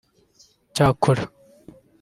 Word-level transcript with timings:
Cyakora 0.75 1.23